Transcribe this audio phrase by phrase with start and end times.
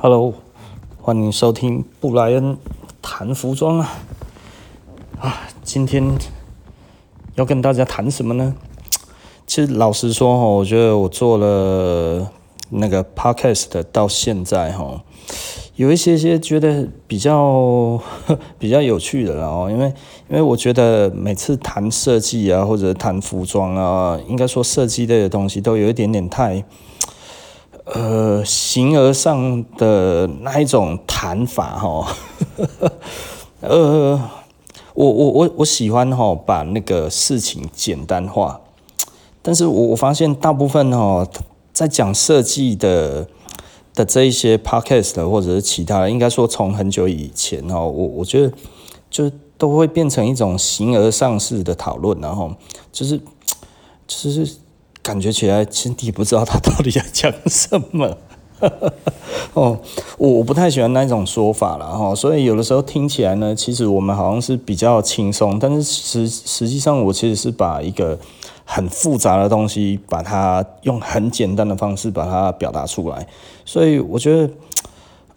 [0.00, 0.32] Hello，
[1.02, 2.56] 欢迎收听布莱恩
[3.02, 3.98] 谈服装啊！
[5.18, 6.16] 啊，今天
[7.34, 8.54] 要跟大家谈什么呢？
[9.44, 12.30] 其实老实说哈，我觉得我做了
[12.70, 15.02] 那个 podcast 到现在哈，
[15.74, 18.00] 有一些些觉得比较
[18.56, 19.86] 比较有趣的了哦，因为
[20.30, 26.64] 因为我觉得每次谈设计啊，或者谈服装啊，应该说设计类的东西，都有一点点太。
[27.94, 32.14] 呃，形而上的那一种谈法哈，
[33.60, 34.20] 呃，
[34.92, 38.60] 我我我我喜欢哈把那个事情简单化，
[39.40, 41.26] 但是我我发现大部分哈
[41.72, 43.26] 在讲设计的
[43.94, 48.52] 的这一些 podcast 或者是其他，应该说从很久以前哈，我我觉得
[49.08, 52.52] 就都会变成一种形而上式的讨论，然后
[52.92, 53.18] 就是
[54.06, 54.46] 就是。
[55.08, 58.14] 感觉起来，其实你不知道他到底在讲什么。
[59.54, 59.78] 哦，
[60.18, 68.18] 我我不太喜欢那种说法了哈，所以有的时候听起来呢，其实我们好像是比较轻松，但是实实际上我其实是把一个
[68.66, 73.26] 很复杂的东西，把它用很简单的方式把它表达出来。
[73.64, 74.50] 所以我觉得，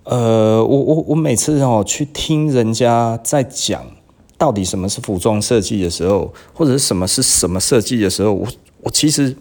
[0.03, 3.81] 呃，我我我每次哦去听人家在讲
[4.37, 8.45] 到底什么是服装设计的时候，或者是什么是什么设计的时候，我
[8.81, 9.33] 我其实。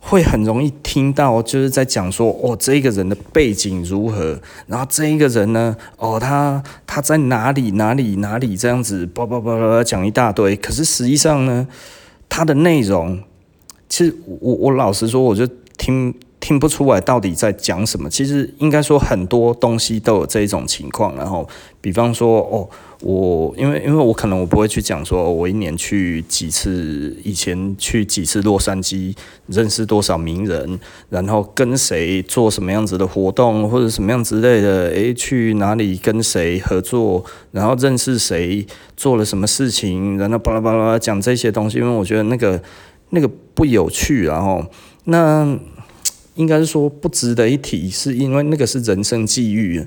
[0.00, 10.56] 会很容易听到，就是在讲说，哦，这一个人的背景如何，然后这一个人呢，哦，他他在哪里哪里哪里这样子，叭叭叭叭讲一大堆。
[10.56, 11.68] 可是实际上呢，
[12.28, 13.22] 他的内容，
[13.88, 18.10] 其实我我老实说，我就听听不出来到底在讲什么。
[18.10, 21.48] 其实应该说很多东西都有这一种情况，然后
[21.80, 22.68] 比方说，哦。
[23.02, 38.66] 我因为因为我可能我不会去讲说，我一年去几次，以前去几次洛杉矶，认识多少名人，然后跟谁做什么样子的活动或者什么样之类的，诶，去哪里跟谁合作，然后认识谁，
[38.98, 42.62] 做了什么事情，然后巴拉巴拉讲这些东西，因为我觉得那个
[43.08, 44.62] 那个不有趣，然后
[45.04, 45.58] 那
[46.40, 49.86] 应该是说不值得一提，是因为那个是人生际遇。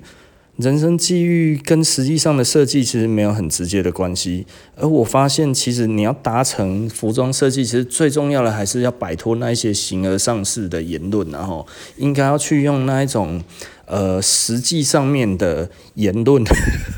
[0.58, 11.66] 人生际遇跟实际上的设计其实没有很直接的关系，而我发现，其实你要达成服装设计，其实最重要的还是要摆脱那一些形而上式的言论，然后
[11.98, 13.44] 应该要去用那一种
[13.88, 16.44] 呃实际上面的言论，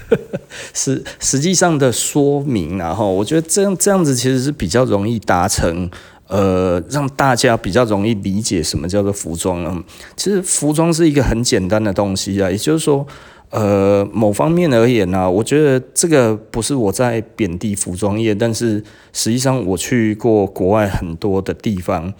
[0.75, 5.89] 实实际上的说明，然后我觉得这样这样子其实是比较容易达成，
[6.27, 9.83] 呃，让大家比较容易理解什么叫做服装啊。
[10.15, 13.05] 其实服装是一个很简单的东西啊，也就是说。
[13.51, 22.13] 呃，某方面而言呢、我觉得这个不是我在贬低服装业，但是实际上我去过国外很多的地方，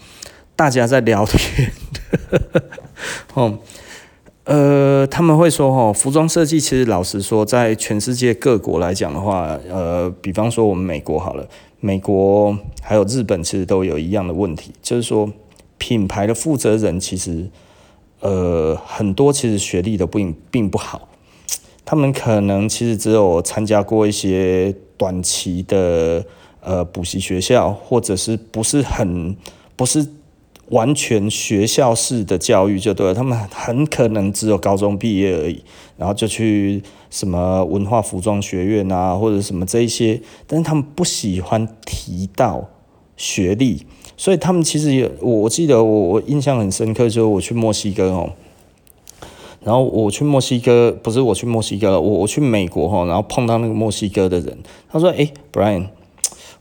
[0.54, 1.72] 大家在聊天，
[3.34, 3.58] 哦，
[4.46, 11.44] 呃，他们会说，哦，服装设计其实老实说，在全世界各国来讲的话，呃，比方说我们美国好了，
[11.80, 15.28] 美国还有日本其实都有一样的问题，就是说
[15.78, 17.50] 品牌的负责人其实，
[18.20, 21.08] 呃，很多其实学历都并并不好。
[21.84, 26.24] 他们可能其实只有参加过一些短期的
[26.60, 29.36] 呃补习学校，或者是不是很
[29.74, 30.06] 不是
[30.70, 33.14] 完全学校式的教育就对了。
[33.14, 35.62] 他们很可能只有高中毕业而已，
[35.96, 42.68] 然后就去什么文化服装学院啊，或者什么这一些，但是他们不喜欢提到
[43.16, 48.30] 学历，所以他们其实也我我记得我我印象很深刻，就是我去墨西哥哦。
[49.62, 54.56] 然后我去墨西哥，不是我去墨西哥，我我去美国哈，然后碰到那个墨西哥的人，
[54.88, 55.88] 他说：“诶，Brian，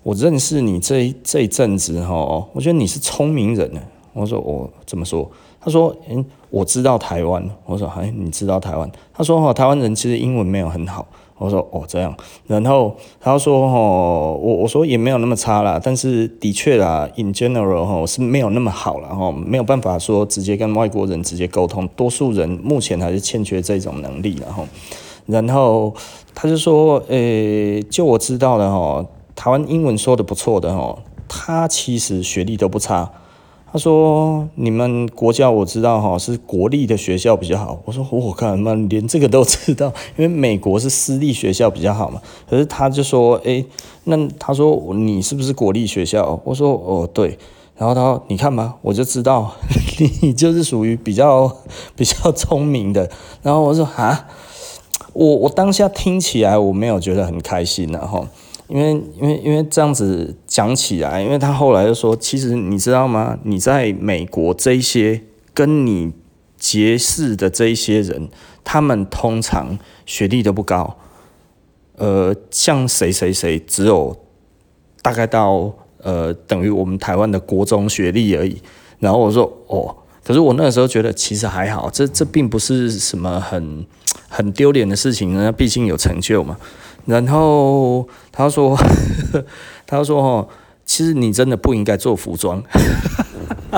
[0.02, 3.82] 我认识你这这一阵子哈，我觉得你是聪明人呢。”
[4.16, 11.06] 我说：“我怎么说？”他说：“嗯，我知道台湾。”我说：“哎，你知道台湾？”他说：“哈，台湾人其实英文没有很好。”
[11.38, 12.16] 我说哦这样，
[12.48, 19.10] 然后他说哦，我我说也没有那么差啦，但是的确啦，in general 哈是没有那么好啦。
[19.10, 24.66] 哈，没有办法说直接跟外国人直接沟通，多数人目前还是欠缺这种能力，然后，
[25.26, 25.94] 然后
[26.34, 30.98] 他就说，诶，就我知道的哈，台湾英文说的不错的哈，
[31.28, 33.12] 他其实学历都不差。
[33.76, 39.88] 他说：“你们国家我知道哈，是国立的学校比较好。”我说：“我靠，妈，连这个都知道？
[40.16, 43.66] 因为美国是私立学校比较好嘛。”可是他就说：“诶，
[44.06, 47.38] 那他说你是不是国立学校？”我说：“哦，对。”
[47.76, 49.52] 然后他说：“你看嘛，我就知道
[50.22, 51.54] 你就是属于比较
[51.98, 53.12] 比较聪明的。”
[53.44, 54.26] 然后我说：“啊，
[55.12, 58.26] 我我当下听起来我没有觉得很开心然后。”
[58.68, 63.38] 因为因为因为这样子讲起来，因为他后来就说，其实你知道吗？
[63.44, 65.22] 你在美国这一些
[65.54, 66.12] 跟你
[66.58, 68.28] 结识的这一些人，
[68.64, 70.98] 他们通常学历都不高，
[71.98, 74.18] 呃，像谁谁谁只有
[75.04, 75.72] 大概到
[76.02, 78.60] 呃等于我们台湾的国中学历而已。
[78.98, 83.86] 然后我说哦，可是我那个时候觉得其实还好，这这并不是什么很
[84.28, 86.58] 很丢脸的事情，那毕竟有成就嘛。
[87.06, 88.78] 然后他说，
[89.86, 90.48] 他说哦，
[90.86, 92.64] 其实你真的不应该做服装。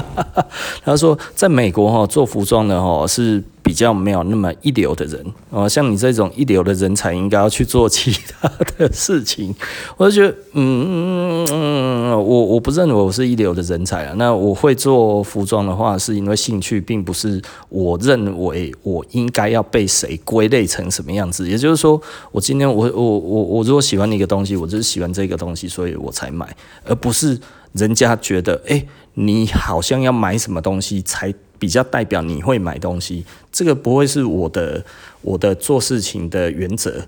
[0.83, 9.53] 他说，在美国哈做服装的哈是比较没有那么一流的人哦，像你这种一流的人才应该要去做其他的事情。
[9.97, 14.13] 我就觉得，嗯，我我不认为我是一流的人才啊。
[14.17, 21.49] 那我会做服装的话，是因为兴趣，并不是我认为我应该要被谁归类成什么样子。
[21.49, 22.01] 也就是说，
[22.31, 26.55] 我今天我我我我如果喜欢一个东西，我就是喜欢这个东西，所以我才买，
[26.85, 27.37] 而不是
[27.77, 34.83] 人家觉得，哎、你好像要买什么东西才比较代表你会买东西，这个不会是我的
[35.21, 37.01] 我的做事情的原则，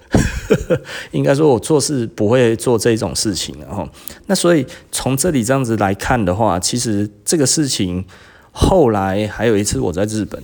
[1.11, 3.87] 应该说我做事不会做这种事情，然后
[4.25, 8.03] 那所以从这里这样子来看的话，其实这个事情
[8.51, 10.41] 后来还有一次我在日本，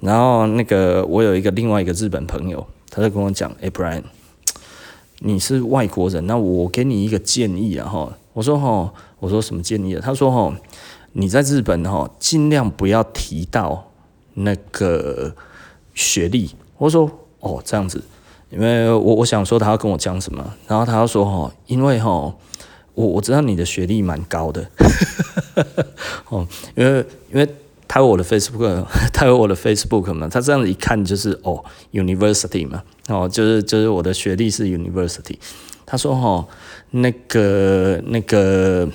[0.00, 4.02] 然后那个我有一个另外一个日本朋友，他在跟我讲，哎，Brian，
[5.20, 10.00] 你是外国人，那我给你一个建议啊，哈，我说哈，我说什么建议啊？
[10.02, 10.56] 他说哈。
[11.14, 13.90] 你在日本哈，尽量不要提到
[14.34, 15.34] 那个
[15.94, 16.50] 学历。
[16.76, 17.10] 我说
[17.40, 18.00] 哦，这样子，
[18.50, 22.10] 因为我我想说他要跟我讲什么，然后他要说哈，因为哈，
[22.94, 24.70] 我我知道你的学历蛮高的，
[26.28, 27.48] 哦，因为因为
[27.88, 35.38] 他有我的 Facebook， 他有我的 Facebook 嘛，他这样子一看就是哦，University 嘛，哦，就是就是我的学历是 University。
[35.86, 36.46] 他说哈，
[36.90, 38.86] 那个那个。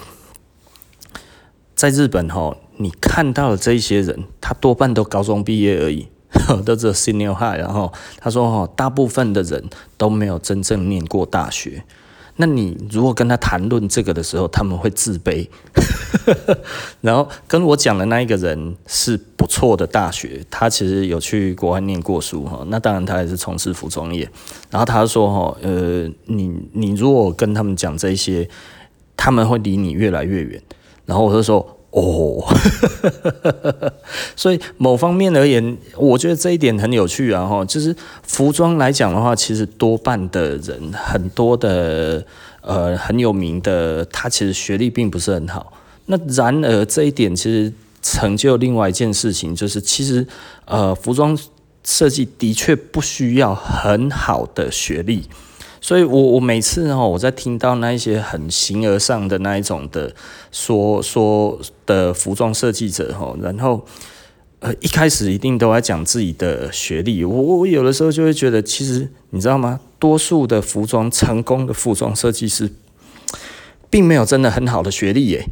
[1.84, 6.08] 在日本哈，你看到的这一些人，他多半都高中毕业而已，
[6.64, 7.60] 都只有 senior high。
[7.60, 7.92] 然后
[8.22, 9.62] 他说哈，大部分的人
[9.98, 11.84] 都没有真正念过大学。
[12.38, 15.46] 那你如果跟他谈论这个的时候，他们会自卑。
[17.02, 22.64] 然后跟我讲的那一个人是不错的大学，他其实有去国外念过书哈。
[22.70, 24.22] 那当然他也是从事服装业。
[24.72, 28.48] 然后他说哈，呃，你你如果跟他们讲这些，
[29.18, 30.64] 他们会离你越来越远。
[31.06, 31.60] 然后我就说
[31.92, 32.44] 哦，
[34.36, 42.26] 所以某方面而言，我觉得这一点很有趣啊哈，就是服装来讲的话，其实多半的人很多的
[42.62, 45.74] 呃很有名的，他其实学历并不是很好。
[46.08, 47.72] 那然而这一点其实
[48.02, 50.26] 成就另外一件事情，就是其实
[50.66, 51.38] 呃服装
[51.84, 55.30] 设计的确不需要很好的学历。
[55.86, 60.16] 所以我，我每次哈，我在听到那一些很形而上的那一种的
[60.50, 63.86] 说说的服装设计者哈，然后
[64.60, 69.82] 呃一开始一定都在讲自己的学历，我我有的时候就会觉得，其实你知道吗？
[70.00, 72.72] 多数的服装成功的服装设计师，
[73.90, 75.46] 并没有真的很好的学历耶。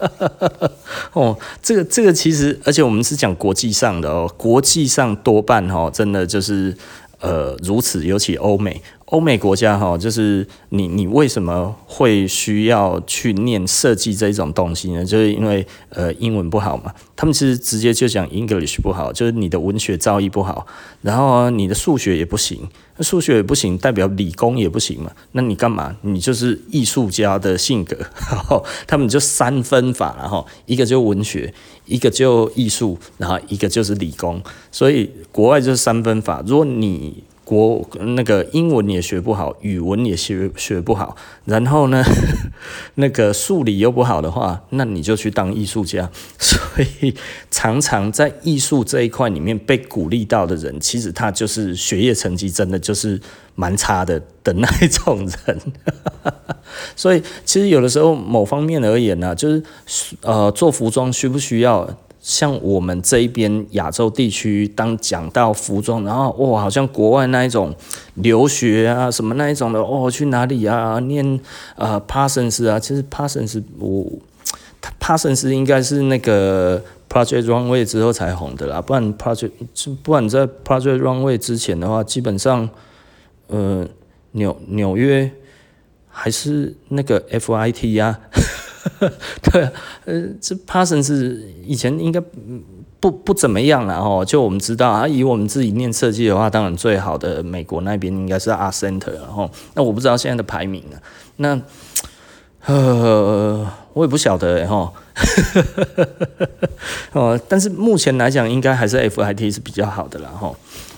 [1.12, 6.74] 哦，这个这个其实，而且我们是讲国际上的哦，国际上多半哈，真的就是
[7.20, 8.80] 呃如此，尤其欧美。
[9.10, 15.04] 欧美国家哈，就是你你为什么会需要去念设计这种东西呢？
[15.04, 20.64] 就是因为呃英文不好嘛，他们其实直接就讲 English 不好，就是你的文学造诣不好，
[21.02, 25.10] 然后你的数学也不行，那数学也不行，代表理工也不行嘛。
[25.32, 25.96] 那你干嘛？
[26.02, 27.96] 你就是艺术家的性格，
[28.30, 31.52] 然 后他们就三分法，然后一个就文学，
[31.86, 34.40] 一个就艺术，然后一个就是理工。
[34.70, 41.16] 所以国外就是三分法，如果你国那个英文也学不好，语文也学学不好，
[41.46, 42.00] 然后呢，
[42.94, 46.08] 那个数理又不好的话，那你就去当艺术家。
[46.38, 46.56] 所
[47.02, 47.12] 以
[47.50, 53.20] 常常在艺术这一块里面被鼓励到的人，其实他就是学业成绩真的就是
[53.56, 55.60] 蛮差的的那一种人。
[56.94, 59.60] 所以其实有的时候某方面而言呢、就是
[60.22, 61.98] 呃做服装需不需要？
[62.20, 67.74] 像我们这一边亚洲地区，当讲到服装，然后哇，好像国外那一种
[68.16, 71.00] 留学啊，什么那一种的哦，去哪里啊？
[71.00, 71.40] 念
[71.76, 74.04] 呃 Parsons 啊，其实 Parsons 我
[75.00, 79.52] Parsons 应该是那个 Project Runway 之后才红的啦，不然 Project
[80.02, 82.68] 不然在 Project Runway 之前的话，基本上
[83.46, 83.86] 呃
[84.32, 85.30] 纽纽约
[86.08, 88.59] 还是那个 FIT 呀、啊。
[89.42, 89.68] 对，
[90.06, 92.20] 呃，这 Parson 是以前应该
[92.98, 94.24] 不不怎么样了哦。
[94.24, 101.00] 就我们知道啊，以我们自己念设计的话，当然最好的美国那边应该是 Art Center，然后那我不知道现在的排名了。
[101.36, 101.60] 那
[102.66, 104.92] 呃，我也不晓得哈。
[107.12, 110.54] 哦，但是目前来讲，应该还是 FIT 是比较好的啦哈。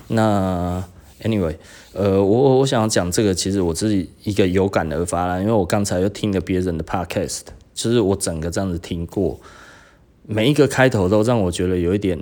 [0.08, 0.82] 那
[1.22, 1.54] anyway，
[1.92, 7.42] 呃，我我想要讲这个，其实我自己一个有感而发啦，因为我刚才又听了别人的 podcast，
[7.74, 9.38] 就是我整个这样子听过，
[10.26, 12.18] 每一个开头都让我觉得有一点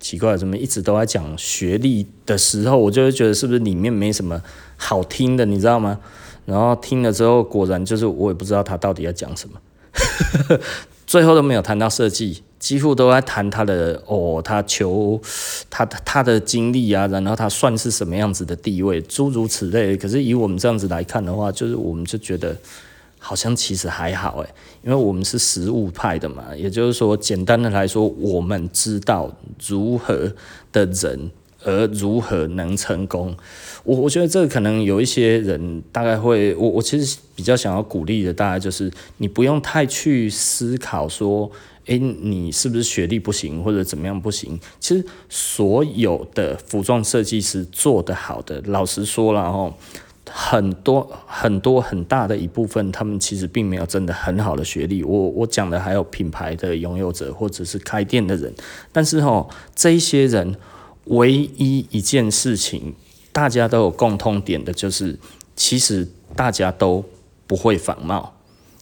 [0.00, 4.42] 奇怪，怎么一直都在讲学历的时候，我就会觉得是不是里面没什么
[4.76, 5.98] 好听的，你知道吗？
[6.46, 9.60] 然后听了之后，果然就是我也不知道他到底要讲什么。
[11.06, 15.18] 最后都没有谈到设计，几乎都在谈他的哦，他求
[15.70, 19.96] 他他的经历啊，然后他算是什么样子的地位，诸如此类。
[19.96, 22.54] 可是以我们这样子来看的话，就是我们就觉得
[23.28, 24.48] 好像其实还好诶，
[24.82, 29.30] 因为我们是实务派的嘛，也就是说，简单的来说，我们知道
[29.66, 30.32] 如何
[30.72, 31.30] 的人。
[31.64, 33.36] 而如何能成功？
[33.82, 41.50] 我我觉得这个可能有一些人大概会，我我其实比较想要鼓励的，大概就是你不用太去思考说，
[41.86, 44.58] 诶，你是不是学历不行或者怎么样不行？
[44.78, 49.74] 其实所有的服装设计师做得好的，老实说了哈，
[50.30, 55.02] 很多很多很大的一部分，他们其实并没有真的很好的学历。
[55.02, 58.52] 我我讲的还有品牌的拥有者或者是开店的人，
[58.92, 60.56] 但是哦，这一些人。
[61.10, 62.94] 唯一一件事情，
[63.32, 65.18] 大家都有共通点的，就是
[65.56, 66.06] 其实
[66.36, 67.02] 大家都
[67.46, 68.30] 不会仿冒，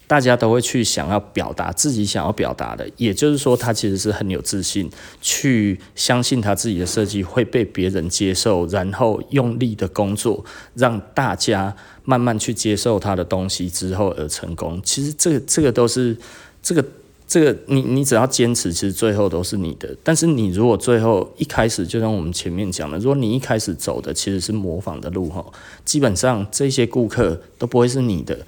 [0.06, 10.44] 大家都会去想要表达自己想要表达的，也就是说，他其实是很有自信，去相信他自己的设计会被别人接受，然后用力的工作，
[10.74, 14.80] 让大家慢慢去接受他的东西之后而成功。
[14.84, 16.16] 其实这个这个都是
[16.62, 16.84] 这个。
[17.28, 19.92] 这个你你只要坚持，其实最后都是你的。
[20.04, 25.44] 但是你如果最后一开始就像我们前面讲的，如果你一开始走的其实是模仿的路哈，
[25.84, 28.38] 基本上这些顾客都不会是你的，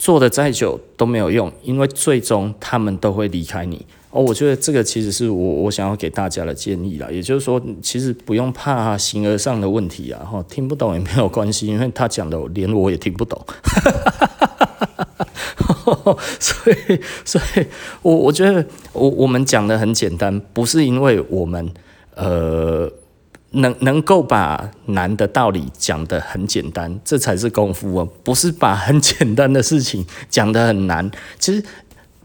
[0.00, 3.84] 做的再久都没有用，因为最终他们都会离开你。
[4.10, 13.38] 哦，我觉得这个其实是我我想要给大家的建议啦，也就是说，其实不用怕形而上的问题啊，哈，听不懂也没有关系，因为他讲的连我也听不懂。
[16.40, 17.66] 所以，所以
[18.00, 18.64] 我我觉得
[18.94, 21.70] 我我们讲的很简单，不是因为我们
[22.14, 22.90] 呃
[23.52, 31.10] 能能够把难的道理讲得很简单，这才是功夫哦，不是把很简单的事情讲得很难。
[31.38, 31.62] 其实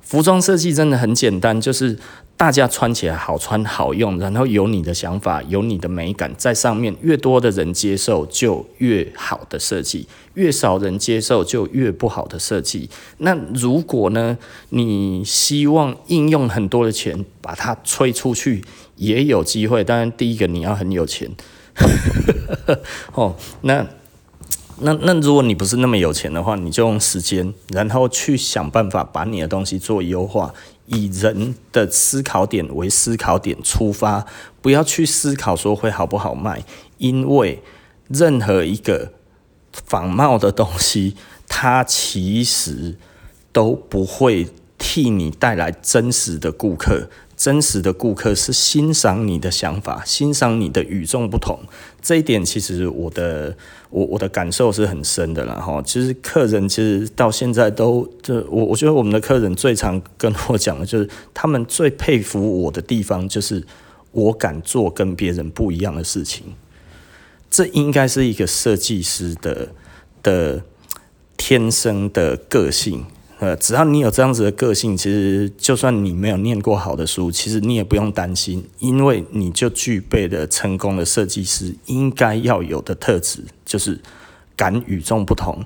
[0.02, 1.98] 服装设计真的很简单，就是。
[2.38, 12.90] 大家穿起来好穿好用，然后有你的想法，有你的美感在上面，越多的人接受就越好的设计，越少人接受就越不好的设计。
[13.20, 14.38] 那如果呢，
[14.72, 18.62] 你希望应用很多的钱把它吹出去，
[18.96, 19.84] 也有机会。
[19.84, 21.32] 当然，第一个你要很有钱，
[23.14, 23.86] 哦，那
[24.80, 30.54] 那那如果你不是那么有钱的话，你就用时间，然后去想办法把你的东西做优化。
[30.88, 34.24] 以人的思考点为思考点出发，
[34.62, 36.64] 不要去思考说会好不好卖，
[37.00, 37.64] 因为
[38.08, 39.14] 任何一个
[39.72, 41.16] 仿冒的东西，
[41.48, 43.00] 它其实
[43.52, 44.48] 都不会
[44.78, 47.10] 替你带来真实的顾客。
[47.36, 51.60] 真实的顾客是欣赏你的想法，欣赏你的与众不同。
[52.02, 53.56] 这一点其实我的
[53.90, 55.82] 我我的感受是很深的啦哈。
[55.86, 63.64] 其实客人其实到现在都就我我觉得我们的客人最常跟我讲的就是，他们最佩服我的地方就是
[64.12, 66.56] 我敢做跟别人不一样的事情。
[67.50, 69.70] 这应该是一个设计师的
[70.24, 70.64] 的
[71.36, 73.06] 天生的个性。
[73.40, 84.00] 呃，只要你有这样子的个性，其实就算你没有念过好的书，其实你也不用担心，因为你就具备了成功的设计师应该要有的特质，就是
[84.56, 85.66] 敢与众不同。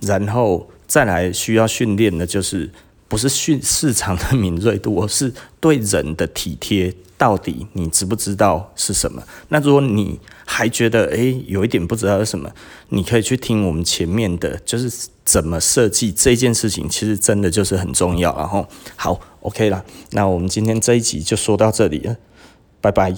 [0.00, 2.70] 然后再来需要训练的，就是
[3.08, 6.94] 不是训市场的敏锐度，而是对人的体贴。
[7.20, 9.22] 到底你知不知道是什么？
[9.50, 12.50] 那如果你还觉得诶有一点不知道是什么，
[12.88, 18.34] 你可以去听我们前面的，就是怎么设计这件事情，其实真的就是很重要。
[18.38, 22.16] 然后好，OK 了，那我们今天这一集就说到这里了，
[22.80, 23.14] 拜拜。